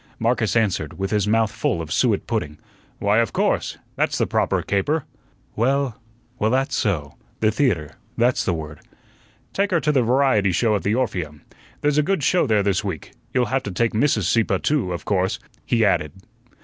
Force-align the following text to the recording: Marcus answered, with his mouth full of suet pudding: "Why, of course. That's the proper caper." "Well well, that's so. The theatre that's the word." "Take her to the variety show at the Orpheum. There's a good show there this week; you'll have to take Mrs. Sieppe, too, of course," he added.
Marcus 0.17 0.55
answered, 0.55 0.97
with 0.97 1.11
his 1.11 1.27
mouth 1.27 1.51
full 1.51 1.79
of 1.79 1.93
suet 1.93 2.25
pudding: 2.25 2.57
"Why, 2.97 3.19
of 3.19 3.33
course. 3.33 3.77
That's 3.95 4.17
the 4.17 4.25
proper 4.25 4.63
caper." 4.63 5.05
"Well 5.55 6.01
well, 6.39 6.49
that's 6.49 6.75
so. 6.75 7.17
The 7.39 7.51
theatre 7.51 7.97
that's 8.17 8.43
the 8.43 8.55
word." 8.55 8.79
"Take 9.53 9.69
her 9.69 9.79
to 9.81 9.91
the 9.91 10.01
variety 10.01 10.51
show 10.53 10.75
at 10.75 10.81
the 10.81 10.95
Orpheum. 10.95 11.43
There's 11.81 11.99
a 11.99 12.01
good 12.01 12.23
show 12.23 12.47
there 12.47 12.63
this 12.63 12.83
week; 12.83 13.11
you'll 13.31 13.45
have 13.53 13.61
to 13.61 13.71
take 13.71 13.91
Mrs. 13.93 14.23
Sieppe, 14.23 14.57
too, 14.63 14.91
of 14.91 15.05
course," 15.05 15.37
he 15.67 15.85
added. 15.85 16.11